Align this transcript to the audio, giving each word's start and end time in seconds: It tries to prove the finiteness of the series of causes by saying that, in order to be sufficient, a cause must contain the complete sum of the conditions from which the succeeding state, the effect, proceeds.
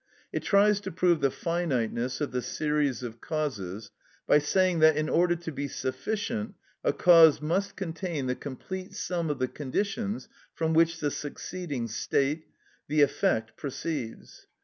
It 0.33 0.41
tries 0.41 0.79
to 0.81 0.91
prove 0.91 1.21
the 1.21 1.29
finiteness 1.29 2.21
of 2.21 2.31
the 2.31 2.41
series 2.41 3.03
of 3.03 3.21
causes 3.21 3.91
by 4.25 4.39
saying 4.39 4.79
that, 4.79 4.97
in 4.97 5.07
order 5.07 5.35
to 5.35 5.51
be 5.51 5.67
sufficient, 5.67 6.55
a 6.83 6.91
cause 6.91 7.39
must 7.39 7.75
contain 7.75 8.25
the 8.25 8.33
complete 8.33 8.95
sum 8.95 9.29
of 9.29 9.37
the 9.37 9.47
conditions 9.47 10.27
from 10.55 10.73
which 10.73 11.01
the 11.01 11.11
succeeding 11.11 11.87
state, 11.87 12.47
the 12.87 13.03
effect, 13.03 13.55
proceeds. 13.57 14.47